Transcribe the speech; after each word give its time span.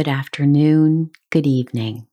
Good 0.00 0.08
afternoon, 0.08 1.10
good 1.28 1.46
evening. 1.46 2.06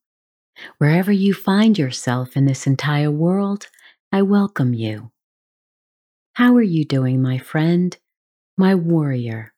Wherever 0.78 1.10
you 1.10 1.34
find 1.34 1.78
yourself 1.78 2.36
in 2.36 2.44
this 2.44 2.68
entire 2.68 3.10
world, 3.10 3.68
I 4.12 4.24
welcome 4.24 4.74
you. 4.74 5.14
How 6.34 6.54
are 6.58 6.62
you 6.62 6.84
doing, 6.84 7.22
my 7.22 7.38
friend, 7.38 7.96
my 8.58 8.76
warrior? 8.76 9.54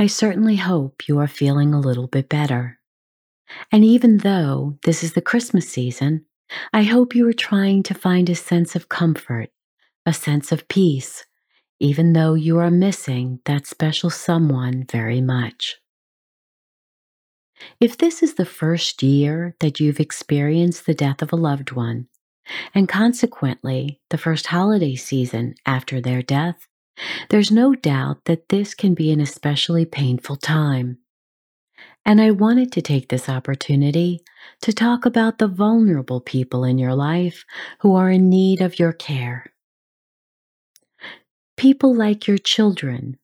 I 0.00 0.08
certainly 0.08 0.56
hope 0.56 1.06
you 1.06 1.20
are 1.20 1.28
feeling 1.28 1.72
a 1.72 1.78
little 1.78 2.08
bit 2.08 2.28
better. 2.28 2.80
And 3.70 3.84
even 3.84 4.18
though 4.18 4.76
this 4.82 5.04
is 5.04 5.12
the 5.12 5.22
Christmas 5.22 5.68
season, 5.68 6.24
I 6.72 6.82
hope 6.82 7.14
you 7.14 7.28
are 7.28 7.32
trying 7.32 7.84
to 7.84 7.94
find 7.94 8.28
a 8.28 8.34
sense 8.34 8.74
of 8.74 8.88
comfort, 8.88 9.50
a 10.04 10.12
sense 10.12 10.50
of 10.50 10.66
peace, 10.66 11.24
even 11.78 12.14
though 12.14 12.34
you 12.34 12.58
are 12.58 12.68
missing 12.68 13.38
that 13.44 13.64
special 13.64 14.10
someone 14.10 14.86
very 14.90 15.20
much. 15.20 15.76
If 17.80 17.98
this 17.98 18.22
is 18.22 18.34
the 18.34 18.44
first 18.44 19.02
year 19.02 19.54
that 19.60 19.80
you've 19.80 20.00
experienced 20.00 20.86
the 20.86 20.94
death 20.94 21.22
of 21.22 21.32
a 21.32 21.36
loved 21.36 21.72
one, 21.72 22.08
and 22.74 22.88
consequently 22.88 24.00
the 24.10 24.18
first 24.18 24.46
holiday 24.46 24.94
season 24.94 25.54
after 25.66 26.00
their 26.00 26.22
death, 26.22 26.66
there's 27.30 27.50
no 27.50 27.74
doubt 27.74 28.24
that 28.24 28.48
this 28.48 28.74
can 28.74 28.94
be 28.94 29.10
an 29.12 29.20
especially 29.20 29.84
painful 29.84 30.36
time. 30.36 30.98
And 32.04 32.20
I 32.20 32.30
wanted 32.30 32.72
to 32.72 32.82
take 32.82 33.08
this 33.08 33.28
opportunity 33.28 34.20
to 34.62 34.72
talk 34.72 35.04
about 35.04 35.38
the 35.38 35.48
vulnerable 35.48 36.20
people 36.20 36.64
in 36.64 36.78
your 36.78 36.94
life 36.94 37.44
who 37.80 37.94
are 37.94 38.10
in 38.10 38.30
need 38.30 38.60
of 38.60 38.78
your 38.78 38.92
care. 38.92 39.52
People 41.56 41.94
like 41.94 42.26
your 42.26 42.38
children, 42.38 43.18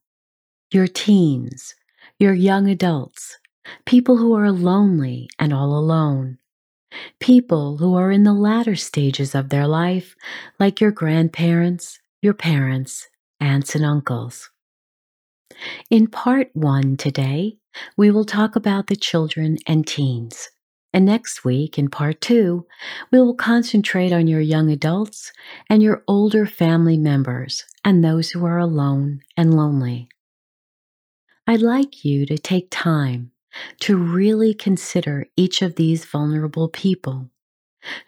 your 0.71 0.87
teens, 0.87 1.75
your 2.19 2.35
young 2.35 2.69
adults, 2.69 3.39
people 3.85 4.17
who 4.17 4.35
are 4.35 4.53
lonely 4.53 5.29
and 5.39 5.53
all 5.53 5.77
alone, 5.77 6.39
people 7.21 7.79
who 7.79 7.95
are 7.95 8.11
in 8.11 8.23
the 8.23 8.33
latter 8.33 8.77
stages 8.77 9.35
of 9.35 9.49
their 9.49 9.67
life, 9.67 10.15
like 10.59 10.81
your 10.81 10.91
grandparents, 10.91 12.01
your 12.23 12.35
parents, 12.35 13.09
aunts, 13.41 13.75
and 13.75 13.85
uncles. 13.85 14.51
In 15.91 16.07
part 16.07 16.51
one 16.55 16.97
today, 16.97 17.59
we 17.97 18.11
will 18.11 18.25
talk 18.25 18.57
about 18.57 18.87
the 18.87 18.97
children 18.97 19.59
and 19.67 19.87
teens. 19.87 20.51
And 20.93 21.05
next 21.05 21.45
week, 21.45 21.77
in 21.77 21.89
part 21.89 22.21
two, 22.21 22.67
we 23.11 23.21
will 23.21 23.35
concentrate 23.35 24.13
on 24.13 24.29
your 24.29 24.41
young 24.41 24.71
adults 24.71 25.33
and 25.69 25.83
your 25.83 26.05
older 26.07 26.47
family 26.47 26.97
members 26.97 27.65
and 27.85 28.03
those 28.03 28.31
who 28.31 28.47
are 28.47 28.59
alone 28.59 29.21
and 29.37 29.55
lonely. 29.55 30.09
I'd 31.47 31.63
like 31.63 32.05
you 32.05 32.27
to 32.27 32.39
take 32.39 32.69
time 32.71 33.33
to 33.81 33.97
really 33.97 34.55
consider 34.55 35.27
each 35.37 35.63
of 35.63 35.77
these 35.77 36.05
vulnerable 36.05 36.69
people 36.69 37.31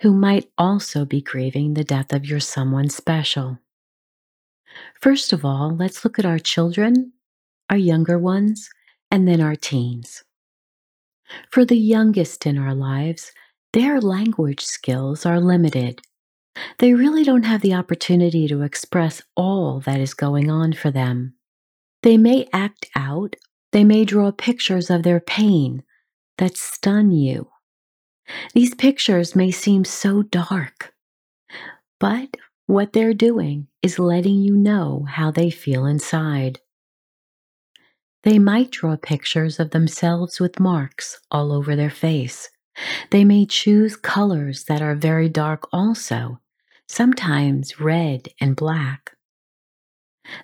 who 0.00 0.12
might 0.12 0.50
also 0.56 1.04
be 1.04 1.20
grieving 1.20 1.74
the 1.74 1.84
death 1.84 2.12
of 2.12 2.26
your 2.26 2.40
someone 2.40 2.88
special. 2.88 3.58
First 5.00 5.32
of 5.32 5.44
all, 5.44 5.74
let's 5.74 6.04
look 6.04 6.18
at 6.18 6.26
our 6.26 6.38
children, 6.38 7.12
our 7.70 7.76
younger 7.76 8.18
ones, 8.18 8.70
and 9.10 9.26
then 9.26 9.40
our 9.40 9.56
teens. 9.56 10.24
For 11.50 11.64
the 11.64 11.78
youngest 11.78 12.46
in 12.46 12.58
our 12.58 12.74
lives, 12.74 13.32
their 13.72 14.00
language 14.00 14.64
skills 14.64 15.26
are 15.26 15.40
limited. 15.40 16.00
They 16.78 16.94
really 16.94 17.24
don't 17.24 17.44
have 17.44 17.60
the 17.60 17.74
opportunity 17.74 18.48
to 18.48 18.62
express 18.62 19.20
all 19.36 19.80
that 19.80 20.00
is 20.00 20.14
going 20.14 20.50
on 20.50 20.72
for 20.72 20.90
them. 20.90 21.34
They 22.02 22.16
may 22.16 22.48
act 22.52 22.86
out 22.94 23.36
they 23.72 23.84
may 23.84 24.04
draw 24.04 24.31
pictures 24.31 24.91
of 24.91 25.03
their 25.03 25.21
pain 25.21 25.82
that 26.38 26.56
stun 26.56 27.10
you. 27.10 27.49
These 28.54 28.75
pictures 28.75 29.37
may 29.37 29.50
seem 29.50 29.84
so 29.84 30.22
dark, 30.22 30.94
but 32.00 32.37
what 32.66 32.93
they're 32.93 33.15
doing 33.15 33.69
is 33.82 33.99
letting 33.99 34.41
you 34.41 34.56
know 34.56 35.06
how 35.09 35.31
they 35.31 35.50
feel 35.50 35.87
inside. 35.87 36.60
They 38.25 38.41
might 38.41 38.72
draw 38.72 38.97
pictures 38.97 39.60
of 39.60 39.71
themselves 39.71 40.41
with 40.41 40.59
marks 40.59 41.21
all 41.31 41.53
over 41.53 41.76
their 41.76 41.91
face. 41.91 42.50
They 43.10 43.25
may 43.25 43.47
choose 43.47 43.97
colors 43.97 44.65
that 44.65 44.82
are 44.82 44.97
very 44.97 45.28
dark 45.28 45.69
also, 45.72 46.41
sometimes 46.88 47.78
red 47.81 48.28
and 48.41 48.56
black. 48.56 49.16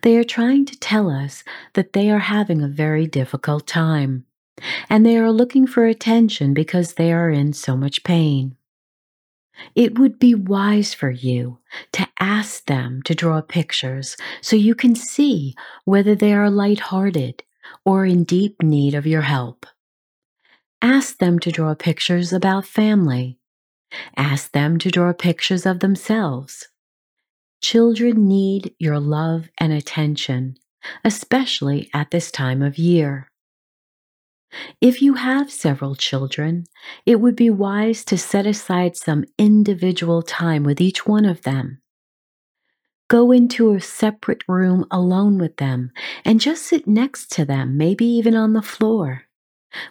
They 0.03 0.17
are 0.17 0.25
trying 0.25 0.65
to 0.67 0.79
tell 0.79 1.11
us 1.11 1.45
that 1.75 1.93
they 1.93 2.11
are 2.11 2.21
having 2.21 2.63
a 2.63 2.69
very 2.69 3.07
difficult 3.07 3.67
time, 3.67 4.25
and 4.89 5.05
they 5.05 5.17
are 5.17 5.31
looking 5.31 5.67
for 5.67 5.87
attention 5.87 6.55
because 6.55 6.95
they 6.95 7.13
are 7.13 7.31
in 7.31 7.53
so 7.53 7.77
much 7.77 8.05
pain. 8.05 8.57
It 9.75 9.99
would 9.99 10.19
be 10.19 10.35
wise 10.35 10.95
for 10.95 11.11
you 11.11 11.59
to 11.93 12.09
ask 12.19 12.67
them 12.67 13.03
to 13.03 13.15
draw 13.15 13.41
pictures 13.43 14.17
so 14.41 14.57
you 14.57 14.75
can 14.75 14.95
see 14.95 15.55
whether 15.85 16.15
they 16.15 16.33
are 16.33 16.51
light-hearted 16.51 17.43
or 17.85 18.07
in 18.07 18.25
deep 18.25 18.63
need 18.63 18.95
of 18.95 19.07
your 19.07 19.23
help. 19.23 19.67
Ask 20.81 21.19
them 21.19 21.39
to 21.41 21.53
draw 21.53 21.75
pictures 21.75 22.33
about 22.33 22.67
family. 22.67 23.39
Ask 24.17 24.53
them 24.53 24.79
to 24.79 24.91
draw 24.91 25.13
pictures 25.13 25.67
of 25.67 25.81
themselves. 25.81 26.69
Children 27.63 28.27
need 28.27 28.75
your 28.81 28.99
love 28.99 29.49
and 29.57 29.73
attention, 29.73 30.57
especially 31.05 31.89
at 31.95 32.11
this 32.11 32.33
time 32.33 32.61
of 32.61 32.77
year. 32.77 33.29
If 34.81 35.01
you 35.01 35.15
have 35.15 35.51
several 35.51 35.95
children, 35.95 36.67
it 37.07 37.21
would 37.21 37.37
be 37.37 37.51
wise 37.51 38.05
to 38.07 38.19
set 38.19 38.47
aside 38.47 38.97
some 38.97 39.25
individual 39.39 40.23
time 40.23 40.65
with 40.65 40.81
each 40.81 41.07
one 41.07 41.25
of 41.25 41.43
them. 41.43 41.81
Go 43.09 43.31
into 43.31 43.73
a 43.73 43.81
separate 43.81 44.43
room 44.49 44.85
alone 44.91 45.39
with 45.39 45.59
them 45.59 45.93
and 46.25 46.41
just 46.41 46.65
sit 46.65 46.89
next 46.89 47.31
to 47.33 47.45
them, 47.45 47.77
maybe 47.77 48.05
even 48.05 48.35
on 48.35 48.55
the 48.55 48.61
floor, 48.63 49.23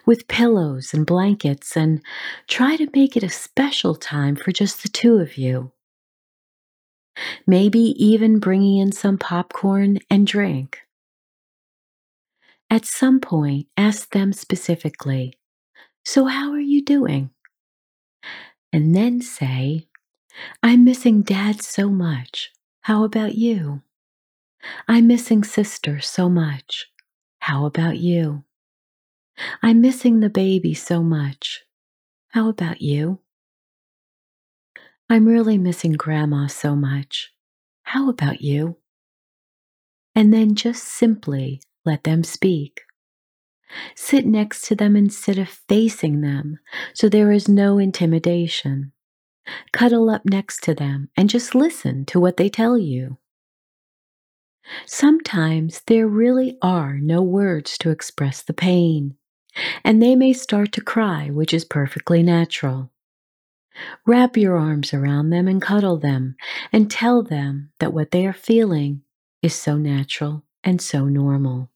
with 0.04 0.28
pillows 0.28 0.92
and 0.92 1.06
blankets, 1.06 1.74
and 1.74 2.02
try 2.48 2.76
to 2.76 2.90
make 2.94 3.16
it 3.16 3.22
a 3.22 3.30
special 3.30 3.94
time 3.94 4.36
for 4.36 4.52
just 4.52 4.82
the 4.82 4.90
two 4.90 5.16
of 5.16 5.38
you 5.38 5.72
maybe 7.46 7.94
even 8.02 8.38
bringing 8.38 8.78
in 8.78 8.92
some 8.92 9.18
popcorn 9.18 9.98
and 10.10 10.26
drink. 10.26 10.80
At 12.70 12.86
some 12.86 13.20
point, 13.20 13.66
ask 13.76 14.10
them 14.12 14.32
specifically, 14.32 15.34
So, 16.04 16.24
how 16.24 16.52
are 16.52 16.60
you 16.60 16.82
doing? 16.82 17.30
And 18.72 18.96
then 18.96 19.20
say, 19.20 19.88
I'm 20.62 20.84
missing 20.84 21.22
dad 21.22 21.62
so 21.62 21.90
much. 21.90 22.50
How 22.82 23.04
about 23.04 23.34
you? 23.34 23.82
I'm 24.88 25.06
missing 25.06 25.44
sister 25.44 26.00
so 26.00 26.28
much. 26.28 26.86
How 27.40 27.66
about 27.66 27.98
you? 27.98 28.44
I'm 29.62 29.80
missing 29.80 30.20
the 30.20 30.30
baby 30.30 30.74
so 30.74 31.02
much. 31.02 31.64
How 32.28 32.48
about 32.48 32.80
you? 32.80 33.20
I'm 35.12 35.26
really 35.26 35.58
missing 35.58 35.92
Grandma 35.92 36.46
so 36.46 36.74
much. 36.74 37.34
How 37.82 38.08
about 38.08 38.40
you? 38.40 38.78
And 40.14 40.32
then 40.32 40.54
just 40.54 40.84
simply 40.84 41.60
let 41.84 42.04
them 42.04 42.24
speak. 42.24 42.80
Sit 43.94 44.24
next 44.24 44.62
to 44.68 44.74
them 44.74 44.96
instead 44.96 45.36
of 45.36 45.50
facing 45.68 46.22
them 46.22 46.60
so 46.94 47.10
there 47.10 47.30
is 47.30 47.46
no 47.46 47.76
intimidation. 47.76 48.92
Cuddle 49.74 50.08
up 50.08 50.22
next 50.24 50.64
to 50.64 50.74
them 50.74 51.10
and 51.14 51.28
just 51.28 51.54
listen 51.54 52.06
to 52.06 52.18
what 52.18 52.38
they 52.38 52.48
tell 52.48 52.78
you. 52.78 53.18
Sometimes 54.86 55.82
there 55.88 56.08
really 56.08 56.56
are 56.62 56.96
no 56.96 57.20
words 57.20 57.76
to 57.80 57.90
express 57.90 58.40
the 58.40 58.54
pain, 58.54 59.16
and 59.84 60.02
they 60.02 60.16
may 60.16 60.32
start 60.32 60.72
to 60.72 60.80
cry, 60.80 61.28
which 61.28 61.52
is 61.52 61.66
perfectly 61.66 62.22
natural. 62.22 62.91
Wrap 64.06 64.36
your 64.36 64.56
arms 64.56 64.92
around 64.92 65.30
them 65.30 65.48
and 65.48 65.60
cuddle 65.60 65.98
them, 65.98 66.36
and 66.72 66.90
tell 66.90 67.22
them 67.22 67.70
that 67.78 67.92
what 67.92 68.10
they 68.10 68.26
are 68.26 68.32
feeling 68.32 69.02
is 69.42 69.54
so 69.54 69.76
natural 69.76 70.44
and 70.62 70.80
so 70.80 71.06
normal. 71.06 71.70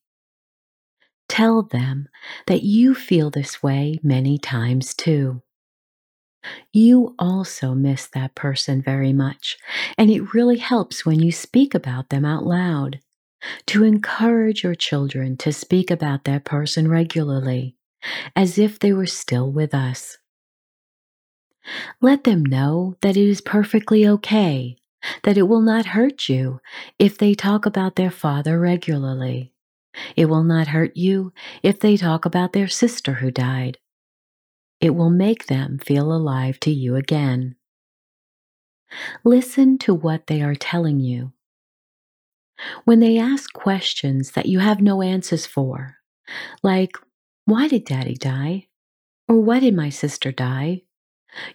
Tell 1.28 1.62
them 1.62 2.08
that 2.46 2.62
you 2.62 2.94
feel 2.94 3.31
this 3.31 3.62
way 3.62 3.98
many 4.02 4.38
times 4.38 4.94
too. 4.94 5.43
You 6.72 7.14
also 7.19 7.75
miss 7.75 8.06
that 8.08 8.34
person 8.34 8.81
very 8.81 9.12
much, 9.12 9.56
and 9.99 10.10
it 10.10 10.32
really 10.34 10.58
helps 10.58 11.04
when 11.04 11.20
you 11.20 11.32
speak 11.32 11.75
about 11.75 12.10
them 12.10 12.25
out 12.25 12.44
loud. 12.46 13.00
To 13.66 13.84
encourage 13.84 14.64
your 14.64 14.75
children 14.75 15.37
to 15.38 15.52
speak 15.52 15.90
about 15.90 16.25
that 16.25 16.44
person 16.44 16.88
regularly, 16.88 17.76
as 18.34 18.58
if 18.58 18.78
they 18.78 18.92
were 18.92 19.06
still 19.06 19.50
with 19.50 19.75
us. 19.75 20.19
Let 22.00 22.24
them 22.24 22.44
know 22.44 22.96
that 23.02 23.16
it 23.16 23.28
is 23.28 23.40
perfectly 23.40 24.06
okay, 24.06 24.76
that 25.22 25.38
it 25.38 25.48
will 25.48 25.60
not 25.60 25.86
hurt 25.86 26.28
you 26.28 26.60
if 26.98 27.18
they 27.18 27.34
talk 27.34 27.66
about 27.66 27.96
their 27.96 28.10
father 28.10 28.58
regularly. 28.58 29.52
It 30.14 30.26
will 30.26 30.44
not 30.44 30.68
hurt 30.68 30.96
you 30.96 31.32
if 31.62 31.80
they 31.80 31.96
talk 31.96 32.24
about 32.24 32.52
their 32.52 32.68
sister 32.68 33.14
who 33.14 33.30
died. 33.30 33.78
It 34.80 34.90
will 34.90 35.10
make 35.10 35.46
them 35.46 35.78
feel 35.78 36.12
alive 36.12 36.60
to 36.60 36.70
you 36.70 36.96
again. 36.96 37.56
Listen 39.24 39.78
to 39.78 39.94
what 39.94 40.26
they 40.26 40.42
are 40.42 40.54
telling 40.54 41.00
you. 41.00 41.32
When 42.84 43.00
they 43.00 43.18
ask 43.18 43.52
questions 43.52 44.32
that 44.32 44.46
you 44.46 44.60
have 44.60 44.80
no 44.80 45.02
answers 45.02 45.46
for, 45.46 45.96
like, 46.62 46.96
why 47.44 47.68
did 47.68 47.84
daddy 47.84 48.14
die? 48.14 48.68
Or 49.28 49.40
why 49.40 49.60
did 49.60 49.74
my 49.74 49.90
sister 49.90 50.32
die? 50.32 50.82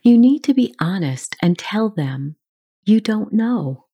You 0.01 0.17
need 0.17 0.43
to 0.45 0.53
be 0.53 0.75
honest 0.79 1.35
and 1.41 1.57
tell 1.57 1.89
them 1.89 2.35
you 2.83 2.99
don't 2.99 3.33
know. 3.33 3.85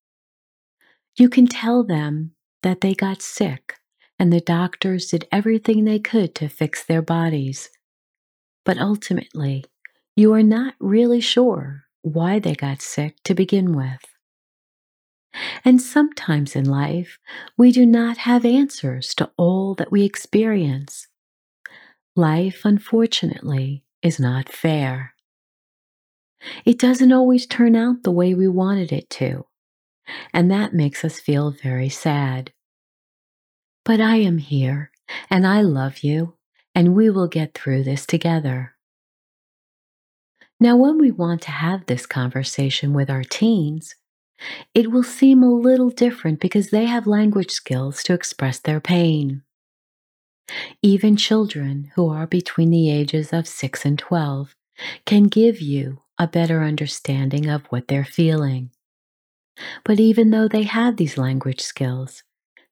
You 1.15 1.29
can 1.29 1.47
tell 1.47 1.83
them 1.83 2.31
that 2.63 2.81
they 2.81 2.93
got 2.93 3.21
sick 3.21 3.75
and 4.19 4.31
the 4.31 4.41
doctors 4.41 5.07
did 5.07 5.27
everything 5.31 5.83
they 5.83 5.99
could 5.99 6.33
to 6.35 6.47
fix 6.47 6.83
their 6.83 7.01
bodies. 7.01 7.69
But 8.65 8.77
ultimately, 8.77 9.65
you 10.15 10.33
are 10.33 10.43
not 10.43 10.73
really 10.79 11.21
sure 11.21 11.83
why 12.01 12.39
they 12.39 12.55
got 12.55 12.81
sick 12.81 13.17
to 13.23 13.35
begin 13.35 13.75
with. 13.75 14.01
And 15.63 15.81
sometimes 15.81 16.55
in 16.55 16.65
life, 16.65 17.19
we 17.57 17.71
do 17.71 17.85
not 17.85 18.17
have 18.17 18.45
answers 18.45 19.13
to 19.15 19.29
all 19.37 19.75
that 19.75 19.91
we 19.91 20.03
experience. 20.03 21.07
Life, 22.15 22.61
unfortunately, 22.63 23.83
is 24.01 24.19
not 24.19 24.49
fair. 24.49 25.13
It 26.65 26.79
doesn't 26.79 27.11
always 27.11 27.45
turn 27.45 27.75
out 27.75 28.03
the 28.03 28.11
way 28.11 28.33
we 28.33 28.47
wanted 28.47 28.91
it 28.91 29.09
to, 29.11 29.45
and 30.33 30.51
that 30.51 30.73
makes 30.73 31.03
us 31.03 31.19
feel 31.19 31.51
very 31.51 31.89
sad. 31.89 32.51
But 33.83 34.01
I 34.01 34.17
am 34.17 34.37
here, 34.37 34.91
and 35.29 35.47
I 35.47 35.61
love 35.61 35.99
you, 35.99 36.35
and 36.75 36.95
we 36.95 37.09
will 37.09 37.27
get 37.27 37.53
through 37.53 37.83
this 37.83 38.05
together. 38.05 38.75
Now, 40.59 40.75
when 40.75 40.97
we 40.97 41.11
want 41.11 41.41
to 41.43 41.51
have 41.51 41.85
this 41.85 42.05
conversation 42.05 42.93
with 42.93 43.09
our 43.09 43.23
teens, 43.23 43.95
it 44.73 44.91
will 44.91 45.03
seem 45.03 45.43
a 45.43 45.53
little 45.53 45.89
different 45.89 46.39
because 46.39 46.69
they 46.69 46.85
have 46.85 47.07
language 47.07 47.51
skills 47.51 48.03
to 48.03 48.13
express 48.13 48.59
their 48.59 48.79
pain. 48.79 49.43
Even 50.81 51.15
children 51.15 51.91
who 51.95 52.09
are 52.09 52.27
between 52.27 52.69
the 52.69 52.89
ages 52.89 53.33
of 53.33 53.47
6 53.47 53.85
and 53.85 53.99
12 53.99 54.55
can 55.05 55.23
give 55.23 55.59
you 55.59 56.01
a 56.19 56.27
better 56.27 56.63
understanding 56.63 57.49
of 57.49 57.65
what 57.67 57.87
they're 57.87 58.05
feeling. 58.05 58.71
But 59.83 59.99
even 59.99 60.31
though 60.31 60.47
they 60.47 60.63
have 60.63 60.97
these 60.97 61.17
language 61.17 61.61
skills, 61.61 62.23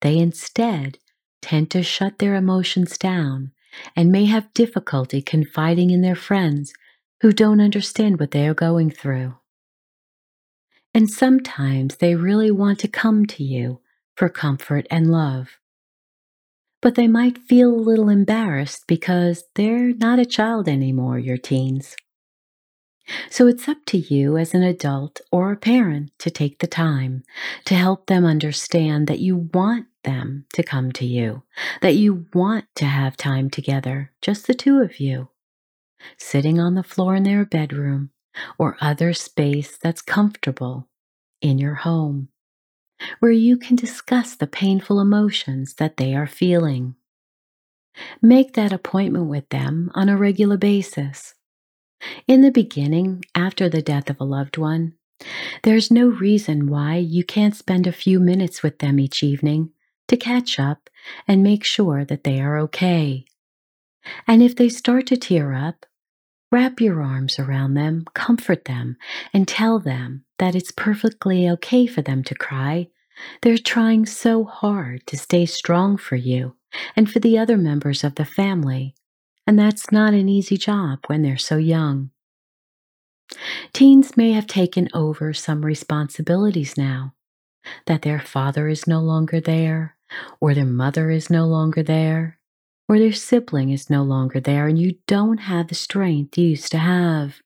they 0.01 0.17
instead 0.17 0.99
tend 1.41 1.71
to 1.71 1.83
shut 1.83 2.19
their 2.19 2.35
emotions 2.35 2.97
down 2.97 3.51
and 3.95 4.11
may 4.11 4.25
have 4.25 4.53
difficulty 4.53 5.21
confiding 5.21 5.89
in 5.89 6.01
their 6.01 6.15
friends 6.15 6.73
who 7.21 7.31
don't 7.31 7.61
understand 7.61 8.19
what 8.19 8.31
they 8.31 8.47
are 8.47 8.53
going 8.53 8.89
through. 8.89 9.35
And 10.93 11.09
sometimes 11.09 11.97
they 11.97 12.15
really 12.15 12.51
want 12.51 12.79
to 12.79 12.87
come 12.87 13.25
to 13.27 13.43
you 13.43 13.81
for 14.15 14.29
comfort 14.29 14.87
and 14.89 15.11
love. 15.11 15.57
But 16.81 16.95
they 16.95 17.07
might 17.07 17.37
feel 17.37 17.69
a 17.69 17.75
little 17.75 18.09
embarrassed 18.09 18.85
because 18.87 19.43
they're 19.55 19.93
not 19.93 20.19
a 20.19 20.25
child 20.25 20.69
anymore, 20.69 21.19
your 21.19 21.37
teens. 21.37 21.95
So 23.29 23.47
it's 23.47 23.67
up 23.67 23.85
to 23.87 23.97
you 23.97 24.37
as 24.37 24.53
an 24.53 24.63
adult 24.63 25.21
or 25.31 25.51
a 25.51 25.57
parent 25.57 26.11
to 26.19 26.31
take 26.31 26.59
the 26.59 26.67
time 26.67 27.23
to 27.65 27.75
help 27.75 28.07
them 28.07 28.25
understand 28.25 29.07
that 29.07 29.19
you 29.19 29.49
want 29.53 29.87
them 30.03 30.45
to 30.53 30.63
come 30.63 30.91
to 30.93 31.05
you, 31.05 31.43
that 31.81 31.95
you 31.95 32.25
want 32.33 32.65
to 32.75 32.85
have 32.85 33.17
time 33.17 33.49
together, 33.49 34.11
just 34.21 34.47
the 34.47 34.53
two 34.53 34.79
of 34.81 34.99
you, 34.99 35.29
sitting 36.17 36.59
on 36.59 36.75
the 36.75 36.83
floor 36.83 37.15
in 37.15 37.23
their 37.23 37.45
bedroom 37.45 38.11
or 38.57 38.77
other 38.81 39.13
space 39.13 39.77
that's 39.77 40.01
comfortable 40.01 40.87
in 41.41 41.57
your 41.59 41.75
home, 41.75 42.29
where 43.19 43.31
you 43.31 43.57
can 43.57 43.75
discuss 43.75 44.35
the 44.35 44.47
painful 44.47 44.99
emotions 44.99 45.75
that 45.75 45.97
they 45.97 46.15
are 46.15 46.27
feeling. 46.27 46.95
Make 48.21 48.53
that 48.53 48.73
appointment 48.73 49.27
with 49.27 49.47
them 49.49 49.91
on 49.93 50.09
a 50.09 50.17
regular 50.17 50.57
basis 50.57 51.35
in 52.27 52.41
the 52.41 52.51
beginning, 52.51 53.23
after 53.33 53.69
the 53.69 53.81
death 53.81 54.09
of 54.09 54.19
a 54.19 54.25
loved 54.25 54.57
one, 54.57 54.93
there's 55.63 55.91
no 55.91 56.07
reason 56.07 56.67
why 56.67 56.97
you 56.97 57.23
can't 57.23 57.55
spend 57.55 57.87
a 57.87 57.91
few 57.91 58.19
minutes 58.19 58.61
with 58.61 58.79
them 58.79 58.99
each 58.99 59.23
evening 59.23 59.71
to 60.07 60.17
catch 60.17 60.59
up 60.59 60.89
and 61.27 61.41
make 61.41 61.63
sure 61.63 62.05
that 62.05 62.23
they 62.23 62.39
are 62.39 62.57
okay. 62.59 63.25
And 64.27 64.43
if 64.43 64.55
they 64.55 64.69
start 64.69 65.07
to 65.07 65.17
tear 65.17 65.53
up, 65.53 65.85
wrap 66.51 66.79
your 66.79 67.01
arms 67.01 67.39
around 67.39 67.73
them, 67.73 68.05
comfort 68.13 68.65
them, 68.65 68.97
and 69.33 69.47
tell 69.47 69.79
them 69.79 70.25
that 70.37 70.55
it's 70.55 70.71
perfectly 70.71 71.49
okay 71.49 71.87
for 71.87 72.01
them 72.01 72.23
to 72.23 72.35
cry. 72.35 72.89
They're 73.41 73.57
trying 73.57 74.05
so 74.05 74.43
hard 74.43 75.07
to 75.07 75.17
stay 75.17 75.45
strong 75.45 75.97
for 75.97 76.17
you 76.17 76.55
and 76.95 77.09
for 77.09 77.19
the 77.19 77.37
other 77.37 77.57
members 77.57 78.03
of 78.03 78.15
the 78.15 78.25
family 78.25 78.93
and 79.47 79.57
that's 79.57 79.91
not 79.91 80.13
an 80.13 80.29
easy 80.29 80.57
job 80.57 80.99
when 81.07 81.21
they're 81.21 81.37
so 81.37 81.57
young. 81.57 82.11
Teens 83.73 84.15
may 84.15 84.31
have 84.31 84.47
taken 84.47 84.87
over 84.93 85.33
some 85.33 85.65
responsibilities 85.65 86.77
now, 86.77 87.13
that 87.87 88.03
their 88.03 88.19
father 88.19 88.67
is 88.67 88.87
no 88.87 88.99
longer 89.01 89.39
there, 89.39 89.97
or 90.39 90.53
their 90.53 90.65
mother 90.65 91.09
is 91.09 91.29
no 91.29 91.45
longer 91.45 91.83
there, 91.83 92.39
or 92.87 92.99
their 92.99 93.13
sibling 93.13 93.71
is 93.71 93.89
no 93.89 94.03
longer 94.03 94.39
there, 94.39 94.67
and 94.67 94.77
you 94.79 94.95
don't 95.07 95.39
have 95.39 95.67
the 95.67 95.75
strength 95.75 96.37
you 96.37 96.49
used 96.49 96.71
to 96.71 96.77
have. 96.77 97.41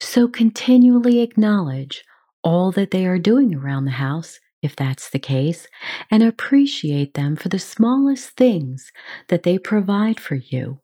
So 0.00 0.28
continually 0.28 1.20
acknowledge 1.20 2.04
all 2.42 2.70
that 2.72 2.90
they 2.90 3.06
are 3.06 3.18
doing 3.18 3.54
around 3.54 3.86
the 3.86 3.92
house 3.92 4.38
if 4.64 4.76
that's 4.76 5.10
the 5.10 5.20
case, 5.20 5.68
and 6.10 6.22
appreciate 6.22 7.14
them 7.14 7.36
for 7.36 7.50
the 7.50 7.60
smallest 7.60 8.30
things 8.30 8.92
that 9.28 9.44
they 9.44 9.58
provide 9.58 10.20
for 10.20 10.36
you. 10.36 10.80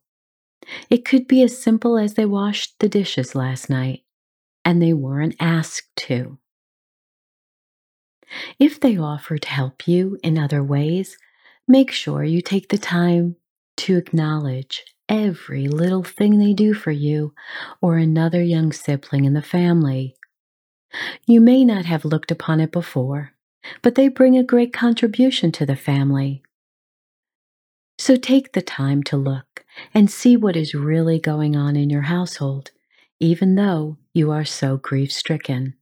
It 0.90 1.04
could 1.04 1.28
be 1.28 1.42
as 1.42 1.62
simple 1.62 1.98
as 1.98 2.14
they 2.14 2.26
washed 2.26 2.78
the 2.80 2.88
dishes 2.88 3.34
last 3.34 3.70
night 3.70 4.02
and 4.64 4.82
they 4.82 4.94
weren't 4.94 5.36
asked 5.40 5.96
to. 5.96 6.38
If 8.58 8.80
they 8.80 8.98
offer 8.98 9.38
to 9.38 9.48
help 9.48 9.88
you 9.88 10.18
in 10.24 10.38
other 10.38 10.62
ways, 10.64 11.18
make 11.68 11.90
sure 11.92 12.24
you 12.24 12.42
take 12.42 12.68
the 12.70 12.78
time 12.78 13.36
to 13.78 13.96
acknowledge 13.96 14.84
every 15.08 15.68
little 15.68 16.04
thing 16.04 16.38
they 16.38 16.54
do 16.54 16.74
for 16.74 16.92
you 16.92 17.34
or 17.82 17.98
another 17.98 18.42
young 18.42 18.72
sibling 18.72 19.24
in 19.26 19.34
the 19.34 19.42
family 19.42 20.14
You 21.26 21.40
may 21.40 21.64
not 21.64 21.86
have 21.86 22.04
looked 22.04 22.30
upon 22.30 22.60
it 22.60 22.72
before, 22.72 23.32
but 23.82 23.94
they 23.94 24.08
bring 24.08 24.36
a 24.36 24.44
great 24.44 24.72
contribution 24.72 25.52
to 25.52 25.66
the 25.66 25.76
family. 25.76 26.42
So 27.98 28.16
take 28.16 28.52
the 28.52 28.62
time 28.62 29.02
to 29.04 29.16
look 29.16 29.64
and 29.92 30.10
see 30.10 30.36
what 30.36 30.56
is 30.56 30.74
really 30.74 31.18
going 31.18 31.56
on 31.56 31.76
in 31.76 31.90
your 31.90 32.02
household, 32.02 32.70
even 33.18 33.56
though 33.56 33.98
you 34.14 34.30
are 34.30 34.44
so 34.44 34.78
grief 34.78 35.12
stricken. 35.12 35.74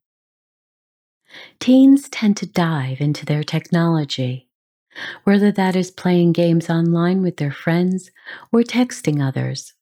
Teens 1.60 2.08
tend 2.08 2.36
to 2.38 2.46
dive 2.46 3.00
into 3.00 3.24
their 3.24 3.44
technology, 3.44 4.48
whether 5.24 5.52
that 5.52 5.76
is 5.76 5.90
playing 5.90 6.32
games 6.32 6.68
online 6.68 7.22
with 7.22 7.36
their 7.36 7.52
friends 7.52 8.10
or 8.52 8.62
texting 8.62 9.24
others. 9.24 9.74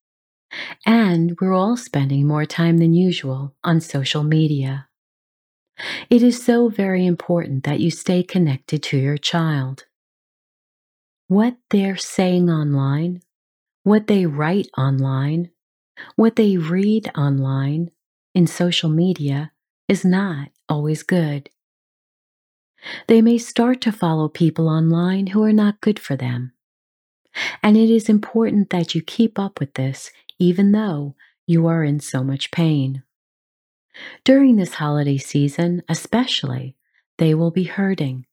And 0.84 1.36
we're 1.40 1.54
all 1.54 1.76
spending 1.76 2.26
more 2.26 2.44
time 2.44 2.78
than 2.78 2.92
usual 2.92 3.54
on 3.64 3.80
social 3.80 4.22
media. 4.22 4.88
It 6.08 6.22
is 6.22 6.42
so 6.42 6.68
very 6.68 7.04
important 7.06 7.64
that 7.64 7.80
you 7.80 7.90
stay 7.90 8.22
connected 8.22 8.82
to 8.84 8.98
your 8.98 9.18
child. 9.18 9.84
What 11.28 11.56
they're 11.70 11.96
saying 11.96 12.48
online, 12.48 13.22
what 13.82 14.06
they 14.06 14.26
write 14.26 14.68
online, 14.78 15.50
what 16.14 16.36
they 16.36 16.56
read 16.56 17.10
online 17.16 17.90
in 18.34 18.46
social 18.46 18.88
media 18.88 19.52
is 19.88 20.04
not 20.04 20.48
always 20.68 21.02
good. 21.02 21.50
They 23.08 23.22
may 23.22 23.38
start 23.38 23.80
to 23.82 23.92
follow 23.92 24.28
people 24.28 24.68
online 24.68 25.28
who 25.28 25.42
are 25.42 25.52
not 25.52 25.80
good 25.80 25.98
for 25.98 26.16
them. 26.16 26.52
And 27.62 27.76
it 27.76 27.90
is 27.90 28.08
important 28.08 28.70
that 28.70 28.94
you 28.94 29.02
keep 29.02 29.38
up 29.38 29.60
with 29.60 29.74
this 29.74 30.10
even 30.38 30.72
though 30.72 31.14
you 31.46 31.66
are 31.66 31.82
in 31.82 32.00
so 32.00 32.22
much 32.22 32.50
pain. 32.50 33.02
During 34.24 34.56
this 34.56 34.74
holiday 34.74 35.18
season, 35.18 35.82
especially, 35.88 36.76
they 37.18 37.34
will 37.34 37.50
be 37.50 37.64
hurting 37.64 38.26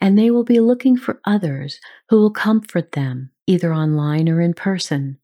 and 0.00 0.18
they 0.18 0.30
will 0.30 0.44
be 0.44 0.60
looking 0.60 0.96
for 0.96 1.20
others 1.24 1.80
who 2.08 2.16
will 2.18 2.30
comfort 2.30 2.92
them 2.92 3.30
either 3.46 3.72
online 3.72 4.28
or 4.28 4.40
in 4.40 4.54
person. 4.54 5.18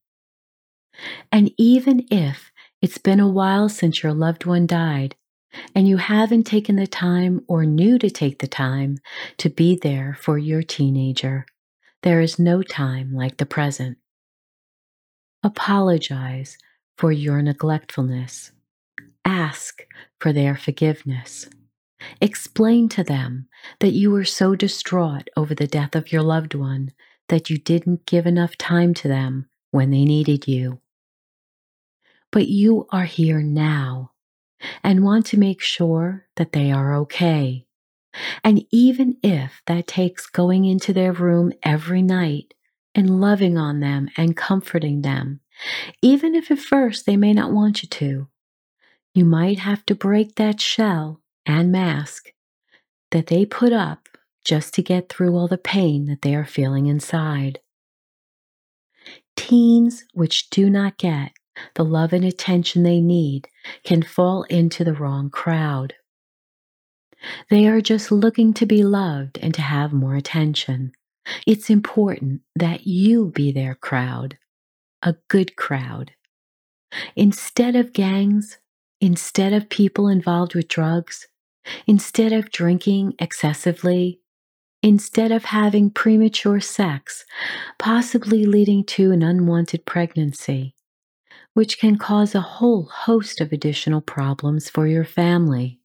And 1.32 1.50
even 1.58 2.06
if 2.10 2.52
it's 2.80 2.98
been 2.98 3.20
a 3.20 3.28
while 3.28 3.68
since 3.68 4.02
your 4.02 4.12
loved 4.12 4.44
one 4.44 4.66
died, 4.66 5.16
and 5.74 5.86
you 5.86 5.96
haven't 5.98 6.44
taken 6.44 6.76
the 6.76 6.86
time 6.86 7.40
or 7.46 7.64
knew 7.64 7.98
to 7.98 8.10
take 8.10 8.38
the 8.40 8.48
time 8.48 8.98
to 9.38 9.48
be 9.48 9.76
there 9.76 10.16
for 10.20 10.36
your 10.38 10.62
teenager, 10.62 11.46
there 12.02 12.20
is 12.20 12.38
no 12.38 12.62
time 12.62 13.14
like 13.14 13.36
the 13.36 13.46
present. 13.46 13.98
Apologize 15.42 16.58
for 16.96 17.12
your 17.12 17.40
neglectfulness. 17.40 18.50
Ask 19.24 19.86
for 20.20 20.32
their 20.32 20.56
forgiveness. 20.56 21.48
Explain 22.20 22.88
to 22.90 23.04
them 23.04 23.48
that 23.80 23.92
you 23.92 24.10
were 24.10 24.24
so 24.24 24.54
distraught 24.54 25.28
over 25.36 25.54
the 25.54 25.66
death 25.66 25.96
of 25.96 26.12
your 26.12 26.22
loved 26.22 26.54
one 26.54 26.92
that 27.28 27.48
you 27.48 27.58
didn't 27.58 28.06
give 28.06 28.26
enough 28.26 28.56
time 28.58 28.94
to 28.94 29.08
them 29.08 29.46
when 29.70 29.90
they 29.90 30.04
needed 30.04 30.46
you. 30.46 30.80
But 32.30 32.48
you 32.48 32.86
are 32.90 33.04
here 33.04 33.40
now 33.40 34.12
and 34.82 35.04
want 35.04 35.26
to 35.26 35.38
make 35.38 35.60
sure 35.60 36.26
that 36.36 36.52
they 36.52 36.70
are 36.70 36.94
okay. 36.96 37.66
And 38.42 38.64
even 38.70 39.16
if 39.22 39.62
that 39.66 39.86
takes 39.86 40.26
going 40.26 40.64
into 40.64 40.92
their 40.92 41.12
room 41.12 41.52
every 41.62 42.02
night 42.02 42.54
and 42.94 43.20
loving 43.20 43.58
on 43.58 43.80
them 43.80 44.08
and 44.16 44.36
comforting 44.36 45.02
them, 45.02 45.40
even 46.02 46.34
if 46.34 46.50
at 46.50 46.58
first 46.58 47.06
they 47.06 47.16
may 47.16 47.32
not 47.32 47.52
want 47.52 47.82
you 47.82 47.88
to, 47.88 48.28
you 49.14 49.25
might 49.25 49.61
have 49.61 49.87
to 49.87 49.94
break 49.94 50.35
that 50.35 50.61
shell 50.61 51.21
and 51.47 51.71
mask 51.71 52.33
that 53.12 53.28
they 53.28 53.47
put 53.47 53.73
up 53.73 54.09
just 54.44 54.75
to 54.75 54.83
get 54.83 55.09
through 55.09 55.37
all 55.37 55.49
the 55.49 55.56
pain 55.56 56.06
that 56.06 56.23
they 56.23 56.35
are 56.35 56.44
feeling 56.44 56.87
inside. 56.87 57.61
Teens 59.37 60.04
which 60.12 60.50
do 60.50 60.68
not 60.68 60.99
get 60.99 61.33
the 61.75 61.85
love 61.85 62.12
and 62.12 62.25
attention 62.25 62.83
they 62.83 63.00
need 63.00 63.49
can 63.85 64.02
fall 64.02 64.42
into 64.44 64.83
the 64.83 64.92
wrong 64.92 65.30
crowd. 65.30 65.94
They 67.49 67.66
are 67.68 67.80
just 67.80 68.11
looking 68.11 68.52
to 68.54 68.66
be 68.66 68.83
loved 68.83 69.38
and 69.38 69.54
to 69.54 69.62
have 69.62 69.92
more 69.92 70.16
attention. 70.16 70.92
It's 71.47 71.71
important 71.71 72.42
that 72.54 72.87
you 72.87 73.26
be 73.26 73.52
their 73.52 73.75
crowd, 73.75 74.37
a 75.02 75.14
good 75.28 75.56
crowd. 75.56 76.12
Instead 77.16 77.76
of 77.76 77.92
gangs, 77.92 78.59
instead 79.00 79.52
of 79.52 79.68
people 79.68 80.08
involved 80.08 80.54
with 80.54 80.68
drugs, 80.68 81.26
instead 81.86 82.32
of 82.32 82.50
drinking 82.50 83.14
excessively, 83.18 84.20
instead 84.82 85.32
of 85.32 85.46
having 85.46 85.90
premature 85.90 86.60
sex, 86.60 87.24
possibly 87.78 88.44
leading 88.44 88.84
to 88.84 89.12
an 89.12 89.22
unwanted 89.22 89.86
pregnancy, 89.86 90.74
which 91.54 91.78
can 91.78 91.96
cause 91.96 92.34
a 92.34 92.40
whole 92.40 92.84
host 92.84 93.40
of 93.40 93.50
additional 93.50 94.02
problems 94.02 94.68
for 94.68 94.86
your 94.86 95.04
family. 95.04 95.80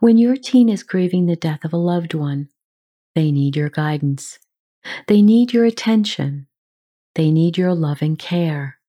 When 0.00 0.18
your 0.18 0.36
teen 0.36 0.68
is 0.68 0.82
grieving 0.82 1.26
the 1.26 1.36
death 1.36 1.64
of 1.64 1.72
a 1.72 1.76
loved 1.76 2.12
one, 2.12 2.48
they 3.14 3.30
need 3.30 3.54
your 3.54 3.70
guidance. 3.70 4.40
They 5.06 5.22
need 5.22 5.52
your 5.52 5.64
attention. 5.64 6.48
They 7.14 7.30
need 7.30 7.56
your 7.56 7.74
loving 7.74 8.16
care. 8.16 8.79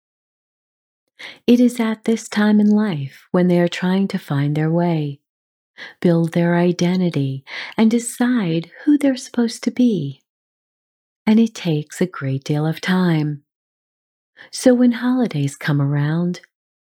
It 1.48 1.60
is 1.60 1.80
at 1.80 2.06
this 2.06 2.28
time 2.28 2.60
in 2.60 2.70
life 2.70 3.28
when 3.32 3.48
they 3.48 3.60
are 3.60 3.68
trying 3.68 4.08
to 4.10 4.18
find 4.20 4.56
their 4.56 4.72
way, 4.72 5.20
build 6.00 6.34
their 6.34 6.56
identity, 6.56 7.44
and 7.78 7.90
decide 7.92 8.72
who 8.84 8.98
they're 8.98 9.16
supposed 9.16 9.64
to 9.64 9.72
be. 9.72 10.22
And 11.26 11.40
it 11.40 11.54
takes 11.54 12.02
a 12.02 12.06
great 12.06 12.44
deal 12.44 12.66
of 12.66 12.82
time. 12.82 13.44
So 14.52 14.74
when 14.74 14.94
holidays 14.94 15.56
come 15.56 15.82
around, 15.82 16.42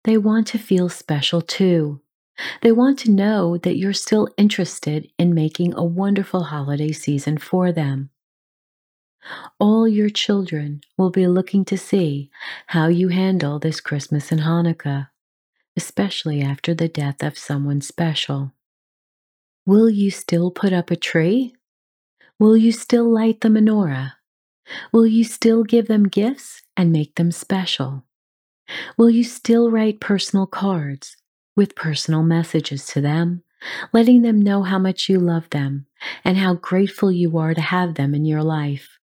they 0.05 0.17
want 0.17 0.47
to 0.49 0.59
feel 0.59 0.89
special 0.89 1.41
too. 1.41 2.01
They 2.63 2.73
want 2.73 2.99
to 3.01 3.11
know 3.11 3.59
that 3.59 3.77
you're 3.77 3.93
still 3.93 4.29
interested 4.37 5.09
in 5.19 5.35
making 5.35 5.75
a 5.75 5.85
wonderful 5.85 6.45
holiday 6.45 6.93
season 6.93 7.39
for 7.39 7.73
them. 7.73 8.11
All 9.59 9.87
your 9.87 10.11
children 10.11 10.81
will 10.97 11.11
be 11.11 11.27
looking 11.27 11.65
to 11.67 11.79
see 11.79 12.31
how 12.69 12.89
you 12.89 13.09
handle 13.09 13.59
this 13.59 13.81
Christmas 13.81 14.33
and 14.33 14.41
Hanukkah, 14.41 15.09
especially 15.77 16.43
after 16.43 16.75
the 16.75 16.89
death 16.89 17.23
of 17.23 17.39
someone 17.39 17.81
special. 17.81 18.53
Will 19.65 19.89
you 19.89 20.11
still 20.11 20.51
put 20.51 20.73
up 20.73 20.91
a 20.91 20.97
tree? 20.97 21.55
Will 22.39 22.57
you 22.57 22.73
still 22.73 23.09
light 23.09 23.41
the 23.41 23.49
menorah? 23.49 24.15
Will 24.93 25.07
you 25.07 25.25
still 25.25 25.65
give 25.65 25.87
them 25.87 26.09
gifts 26.09 26.63
and 26.77 26.93
make 26.93 27.15
them 27.15 27.31
special? 27.31 28.05
Will 28.97 29.11
you 29.11 29.25
still 29.25 29.71
write 29.71 30.01
personal 30.01 30.47
cards 30.47 31.17
with 31.57 31.77
personal 31.77 32.23
messages 32.23 32.87
to 32.87 33.01
them, 33.01 33.43
letting 33.93 34.23
them 34.23 34.41
know 34.41 34.63
how 34.63 34.79
much 34.79 35.09
you 35.09 35.19
love 35.19 35.49
them 35.51 35.87
and 36.25 36.37
how 36.39 36.55
grateful 36.55 37.13
you 37.13 37.39
are 37.39 37.55
to 37.55 37.61
have 37.61 37.95
them 37.95 38.15
in 38.15 38.25
your 38.25 38.43
life? 38.43 38.99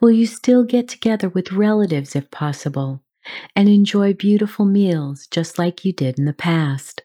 Will 0.00 0.10
you 0.10 0.26
still 0.26 0.64
get 0.64 0.88
together 0.88 1.28
with 1.28 1.52
relatives 1.52 2.14
if 2.14 2.30
possible 2.30 3.02
and 3.54 3.68
enjoy 3.68 4.12
beautiful 4.12 4.64
meals 4.64 5.26
just 5.30 5.58
like 5.58 5.84
you 5.84 5.92
did 5.92 6.18
in 6.18 6.24
the 6.24 6.32
past? 6.32 7.02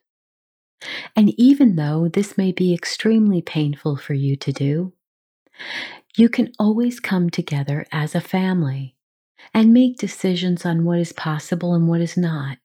And 1.16 1.30
even 1.40 1.76
though 1.76 2.08
this 2.08 2.38
may 2.38 2.52
be 2.52 2.74
extremely 2.74 3.42
painful 3.42 3.98
for 3.98 4.14
you 4.14 4.36
to 4.38 4.52
do, 4.52 4.94
you 6.16 6.30
can 6.30 6.52
always 6.60 7.00
come 7.00 7.30
together 7.30 7.86
as 7.92 8.14
a 8.14 8.22
family 8.22 8.96
and 9.54 9.74
make 9.74 9.98
decisions 9.98 10.66
on 10.66 10.84
what 10.84 11.00
is 11.00 11.14
possible 11.14 11.74
and 11.74 11.88
what 11.88 12.02
is 12.02 12.18
not. 12.18 12.58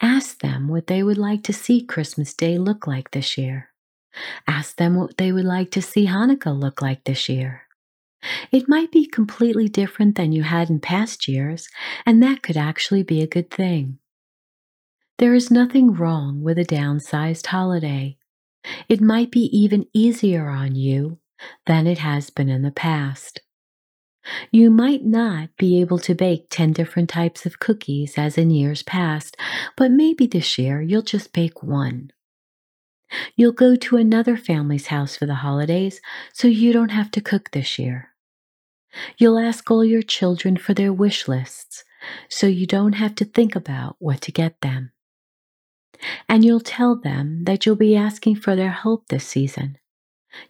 Ask 0.00 0.40
them 0.40 0.68
what 0.68 0.86
they 0.86 1.02
would 1.02 1.18
like 1.18 1.42
to 1.44 1.52
see 1.52 1.82
Christmas 1.82 2.34
Day 2.34 2.58
look 2.58 2.86
like 2.86 3.10
this 3.12 3.38
year. 3.38 3.70
Ask 4.46 4.76
them 4.76 4.96
what 4.96 5.16
they 5.16 5.32
would 5.32 5.44
like 5.44 5.70
to 5.70 5.80
see 5.82 6.06
Hanukkah 6.06 6.58
look 6.58 6.82
like 6.82 7.04
this 7.04 7.28
year. 7.28 7.62
It 8.50 8.68
might 8.68 8.92
be 8.92 9.06
completely 9.06 9.68
different 9.68 10.16
than 10.16 10.32
you 10.32 10.42
had 10.42 10.70
in 10.70 10.80
past 10.80 11.26
years, 11.26 11.68
and 12.06 12.22
that 12.22 12.42
could 12.42 12.56
actually 12.56 13.02
be 13.02 13.20
a 13.20 13.26
good 13.26 13.50
thing. 13.50 13.98
There 15.18 15.34
is 15.34 15.50
nothing 15.50 15.94
wrong 15.94 16.42
with 16.42 16.58
a 16.58 16.64
downsized 16.64 17.46
holiday. 17.46 18.16
It 18.88 19.00
might 19.00 19.30
be 19.30 19.48
even 19.56 19.86
easier 19.92 20.48
on 20.48 20.74
you 20.74 21.18
than 21.66 21.86
it 21.86 21.98
has 21.98 22.30
been 22.30 22.48
in 22.48 22.62
the 22.62 22.70
past. 22.70 23.40
You 24.52 24.70
might 24.70 25.04
not 25.04 25.48
be 25.58 25.80
able 25.80 25.98
to 25.98 26.14
bake 26.14 26.46
10 26.50 26.72
different 26.72 27.08
types 27.08 27.44
of 27.44 27.58
cookies 27.58 28.14
as 28.16 28.38
in 28.38 28.50
years 28.50 28.82
past, 28.82 29.36
but 29.76 29.90
maybe 29.90 30.26
this 30.26 30.58
year 30.58 30.80
you'll 30.80 31.02
just 31.02 31.32
bake 31.32 31.62
one. 31.62 32.12
You'll 33.36 33.52
go 33.52 33.74
to 33.76 33.96
another 33.96 34.36
family's 34.36 34.86
house 34.86 35.16
for 35.16 35.26
the 35.26 35.36
holidays 35.36 36.00
so 36.32 36.48
you 36.48 36.72
don't 36.72 36.90
have 36.90 37.10
to 37.12 37.20
cook 37.20 37.50
this 37.50 37.78
year. 37.78 38.11
You'll 39.18 39.38
ask 39.38 39.70
all 39.70 39.84
your 39.84 40.02
children 40.02 40.56
for 40.56 40.74
their 40.74 40.92
wish 40.92 41.28
lists 41.28 41.84
so 42.28 42.46
you 42.46 42.66
don't 42.66 42.94
have 42.94 43.14
to 43.16 43.24
think 43.24 43.54
about 43.56 43.96
what 43.98 44.20
to 44.22 44.32
get 44.32 44.60
them. 44.60 44.92
And 46.28 46.44
you'll 46.44 46.60
tell 46.60 46.96
them 46.96 47.44
that 47.44 47.64
you'll 47.64 47.76
be 47.76 47.96
asking 47.96 48.36
for 48.36 48.56
their 48.56 48.70
help 48.70 49.08
this 49.08 49.26
season. 49.26 49.78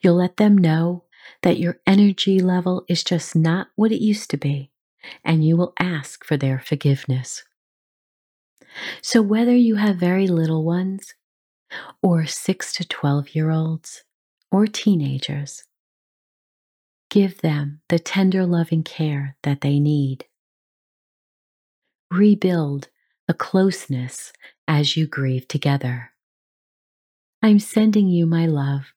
You'll 0.01 0.17
let 0.17 0.37
them 0.37 0.57
know 0.57 1.05
that 1.43 1.59
your 1.59 1.81
energy 1.87 2.41
level 2.41 2.85
is 2.89 3.05
just 3.05 3.37
not 3.37 3.69
what 3.77 3.93
it 3.93 4.01
used 4.01 4.31
to 4.31 4.37
be, 4.37 4.71
and 5.25 5.45
you 5.45 5.57
will 5.57 5.75
ask 5.79 6.25
for 6.25 6.37
their 6.37 6.59
forgiveness. 6.59 7.45
So, 9.03 9.21
whether 9.21 9.55
you 9.55 9.77
have 9.77 9.97
very 9.97 10.27
little 10.27 10.65
ones, 10.65 11.15
or 12.03 12.27
6 12.27 12.73
to 12.75 12.85
12 12.89 13.35
year 13.35 13.51
olds, 13.51 14.05
or 14.51 14.67
teenagers, 14.67 15.65
give 17.13 17.43
them 17.43 17.79
the 17.91 17.99
tender 17.99 18.47
loving 18.47 18.83
care 18.83 19.37
that 19.43 19.61
they 19.61 19.79
need. 19.79 20.25
Rebuild 22.11 22.89
the 23.29 23.35
closeness 23.35 24.33
as 24.67 24.97
you 24.97 25.07
grieve 25.07 25.47
together. 25.47 26.13
I'm 27.43 27.59
sending 27.59 28.09
you 28.09 28.25
my 28.25 28.47
love, 28.47 28.95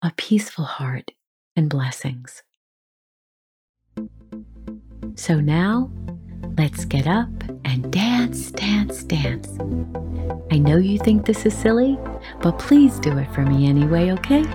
a 0.00 0.14
peaceful 0.16 0.64
heart, 0.64 1.10
and 1.56 1.68
blessings. 1.68 2.42
So 5.14 5.38
now, 5.38 5.90
let's 6.56 6.86
get 6.86 7.06
up 7.06 7.28
and 7.66 7.92
dance, 7.92 8.50
dance, 8.50 9.04
dance. 9.04 9.58
I 10.50 10.56
know 10.56 10.78
you 10.78 10.98
think 10.98 11.26
this 11.26 11.44
is 11.44 11.52
silly, 11.52 11.98
but 12.40 12.58
please 12.58 12.98
do 12.98 13.18
it 13.18 13.30
for 13.34 13.42
me 13.42 13.68
anyway, 13.68 14.10
okay? 14.12 14.46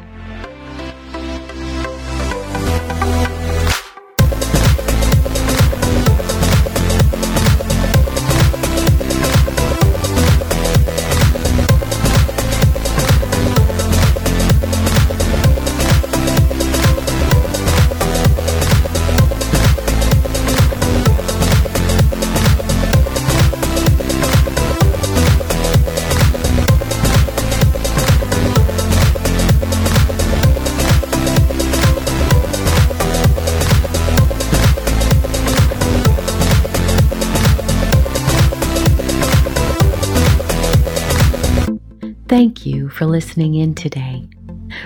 Listening 43.13 43.53
in 43.53 43.75
today. 43.75 44.27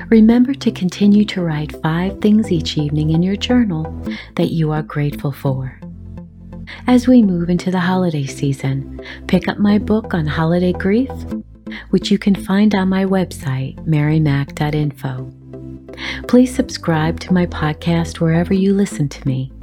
Remember 0.09 0.53
to 0.53 0.69
continue 0.69 1.23
to 1.23 1.41
write 1.41 1.81
five 1.81 2.19
things 2.19 2.51
each 2.51 2.77
evening 2.77 3.11
in 3.11 3.23
your 3.23 3.37
journal 3.37 3.83
that 4.35 4.51
you 4.51 4.69
are 4.73 4.83
grateful 4.83 5.31
for. 5.31 5.79
As 6.87 7.07
we 7.07 7.21
move 7.21 7.49
into 7.49 7.71
the 7.71 7.79
holiday 7.79 8.25
season, 8.25 8.99
pick 9.27 9.47
up 9.47 9.59
my 9.59 9.77
book 9.77 10.13
on 10.13 10.27
holiday 10.27 10.73
grief, 10.73 11.09
which 11.91 12.11
you 12.11 12.17
can 12.17 12.35
find 12.35 12.75
on 12.75 12.89
my 12.89 13.05
website, 13.05 13.77
marymac.info. 13.87 15.33
Please 16.27 16.53
subscribe 16.53 17.21
to 17.21 17.31
my 17.31 17.45
podcast 17.45 18.19
wherever 18.19 18.53
you 18.53 18.73
listen 18.73 19.07
to 19.07 19.25
me 19.25 19.53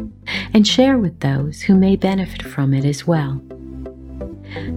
and 0.54 0.66
share 0.66 0.96
with 0.96 1.20
those 1.20 1.60
who 1.60 1.74
may 1.74 1.96
benefit 1.96 2.42
from 2.42 2.72
it 2.72 2.86
as 2.86 3.06
well. 3.06 3.42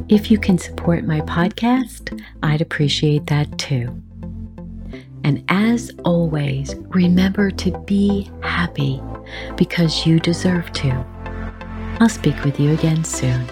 If 0.10 0.32
you 0.32 0.38
can 0.38 0.58
support 0.58 1.04
my 1.04 1.22
podcast, 1.22 2.22
I'd 2.44 2.62
appreciate 2.62 3.28
that 3.28 3.58
too. 3.58 4.02
And 5.24 5.44
as 5.50 5.92
always, 6.06 6.76
remember 6.76 7.52
to 7.52 7.78
be 7.80 8.30
happy 8.42 9.02
because 9.56 10.06
you 10.06 10.20
deserve 10.20 10.72
to. 10.74 11.06
I'll 12.00 12.10
speak 12.10 12.44
with 12.44 12.60
you 12.60 12.72
again 12.74 13.04
soon. 13.04 13.46